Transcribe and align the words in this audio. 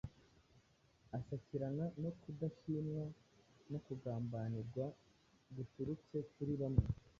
asakirana 1.17 1.85
no 2.01 2.11
kudashimwa 2.19 3.03
no 3.71 3.79
kugambanirwa 3.85 4.85
guturutse 5.55 6.15
kuri 6.33 6.53
bamwe 6.61 6.85